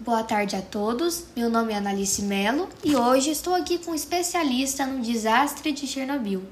[0.00, 1.26] Boa tarde a todos.
[1.36, 5.86] Meu nome é Analice Melo e hoje estou aqui com um especialista no desastre de
[5.86, 6.42] Chernobyl.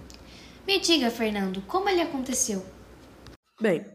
[0.66, 2.62] Me diga, Fernando, como ele aconteceu?
[3.58, 3.86] Bem,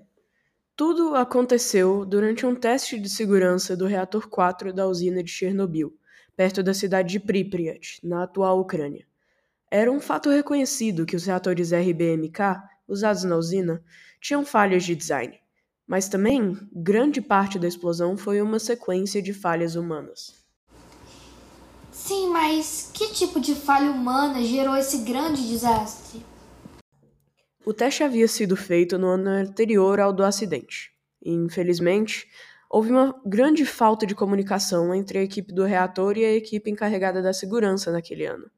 [0.75, 5.93] tudo aconteceu durante um teste de segurança do reator 4 da usina de Chernobyl,
[6.35, 9.05] perto da cidade de Pripyat, na atual Ucrânia.
[9.69, 13.83] Era um fato reconhecido que os reatores RBMK, usados na usina,
[14.19, 15.42] tinham falhas de design.
[15.87, 20.43] Mas também, grande parte da explosão foi uma sequência de falhas humanas.
[21.91, 26.25] Sim, mas que tipo de falha humana gerou esse grande desastre?
[27.65, 30.91] O teste havia sido feito no ano anterior ao do acidente.
[31.23, 32.27] E, infelizmente,
[32.69, 37.21] houve uma grande falta de comunicação entre a equipe do reator e a equipe encarregada
[37.21, 38.49] da segurança naquele ano.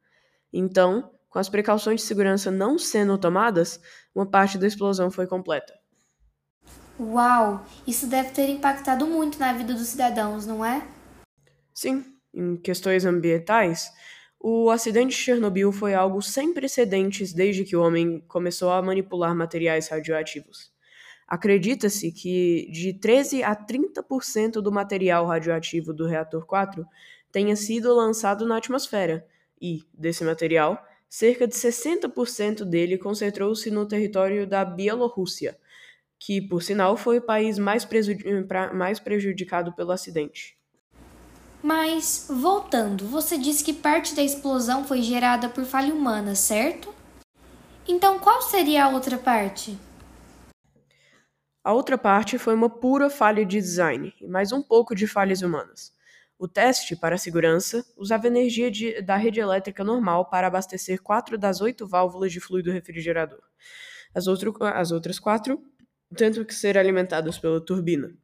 [0.51, 3.79] Então, com as precauções de segurança não sendo tomadas,
[4.15, 5.73] uma parte da explosão foi completa.
[6.99, 7.65] Uau!
[7.85, 10.87] Isso deve ter impactado muito na vida dos cidadãos, não é?
[11.73, 13.91] Sim, em questões ambientais,
[14.39, 19.35] o acidente de Chernobyl foi algo sem precedentes desde que o homem começou a manipular
[19.35, 20.71] materiais radioativos.
[21.27, 26.85] Acredita-se que de 13 a 30% do material radioativo do reator 4
[27.31, 29.25] tenha sido lançado na atmosfera,
[29.59, 35.57] e, desse material, cerca de 60% dele concentrou-se no território da Bielorrússia,
[36.19, 37.87] que, por sinal, foi o país mais,
[38.73, 40.57] mais prejudicado pelo acidente.
[41.61, 46.93] Mas, voltando, você disse que parte da explosão foi gerada por falha humana, certo?
[47.87, 49.77] Então, qual seria a outra parte?
[51.63, 55.41] A outra parte foi uma pura falha de design e mais um pouco de falhas
[55.41, 55.91] humanas.
[56.37, 61.37] O teste para a segurança usava energia de, da rede elétrica normal para abastecer quatro
[61.37, 63.41] das oito válvulas de fluido refrigerador.
[64.13, 65.59] As, outro, as outras quatro
[66.15, 68.15] tendo que ser alimentados pela turbina.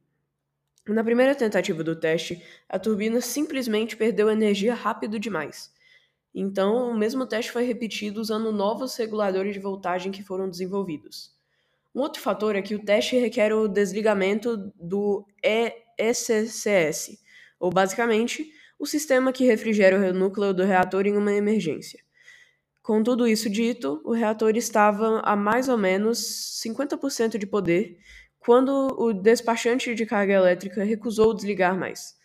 [0.88, 5.72] Na primeira tentativa do teste, a turbina simplesmente perdeu energia rápido demais.
[6.34, 11.30] Então, o mesmo teste foi repetido usando novos reguladores de voltagem que foram desenvolvidos.
[11.94, 15.26] Um outro fator é que o teste requer o desligamento do
[15.98, 17.22] ESCS,
[17.60, 22.02] ou basicamente, o sistema que refrigera o núcleo do reator em uma emergência.
[22.82, 27.96] Com tudo isso dito, o reator estava a mais ou menos 50% de poder
[28.40, 32.20] quando o despachante de carga elétrica recusou desligar mais.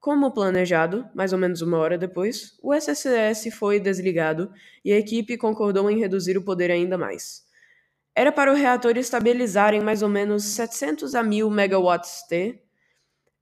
[0.00, 4.50] Como planejado, mais ou menos uma hora depois, o SSS foi desligado
[4.82, 7.42] e a equipe concordou em reduzir o poder ainda mais.
[8.14, 12.62] Era para o reator estabilizar em mais ou menos 700 a 1000 megawatts-T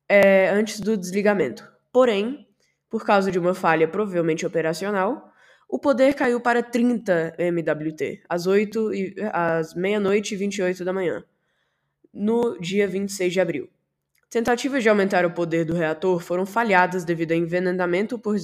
[0.09, 1.71] é, antes do desligamento.
[1.93, 2.49] Porém,
[2.91, 5.33] por causa de uma falha provavelmente operacional,
[5.69, 11.25] o poder caiu para 30 MWT, às, 8 e, às meia-noite e 28 da manhã,
[12.13, 13.69] no dia 26 de abril.
[14.29, 18.37] Tentativas de aumentar o poder do reator foram falhadas devido a envenenamento por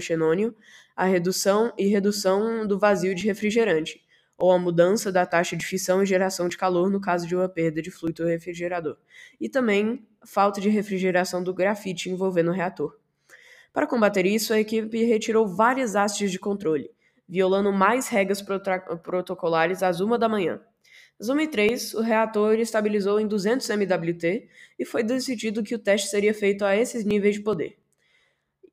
[0.00, 0.54] xenônio,
[0.94, 4.02] a redução e redução do vazio de refrigerante,
[4.36, 7.48] ou a mudança da taxa de fissão e geração de calor no caso de uma
[7.48, 8.98] perda de fluido refrigerador,
[9.40, 12.99] e também falta de refrigeração do grafite envolvendo o reator.
[13.72, 16.90] Para combater isso, a equipe retirou várias hastes de controle,
[17.28, 20.60] violando mais regras protocolares às 1 da manhã.
[21.20, 24.48] Às 1 e 3, o reator estabilizou em 200 MWT
[24.78, 27.78] e foi decidido que o teste seria feito a esses níveis de poder.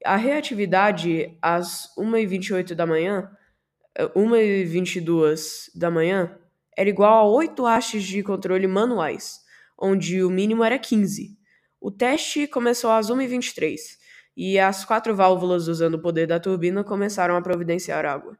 [0.05, 3.29] A reatividade às 1 e 28 da manhã,
[4.15, 6.37] 1 e 22 da manhã,
[6.75, 9.41] era igual a 8 hastes de controle manuais,
[9.77, 11.37] onde o mínimo era 15.
[11.81, 13.21] O teste começou às 1
[14.37, 18.37] e 23 as quatro válvulas usando o poder da turbina começaram a providenciar água.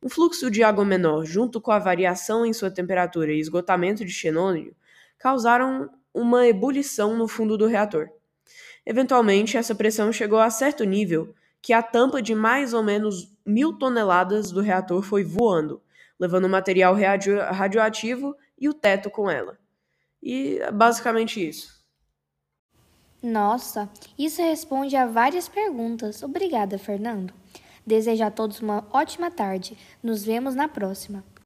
[0.00, 4.12] Um fluxo de água menor, junto com a variação em sua temperatura e esgotamento de
[4.12, 4.74] xenônio,
[5.18, 8.08] causaram uma ebulição no fundo do reator.
[8.86, 13.76] Eventualmente, essa pressão chegou a certo nível que a tampa de mais ou menos mil
[13.76, 15.82] toneladas do reator foi voando,
[16.18, 19.58] levando material radio radioativo e o teto com ela.
[20.22, 21.79] E é basicamente isso.
[23.22, 23.88] Nossa,
[24.18, 26.22] isso responde a várias perguntas.
[26.22, 27.34] Obrigada, Fernando.
[27.86, 29.76] Desejo a todos uma ótima tarde.
[30.02, 31.22] Nos vemos na próxima.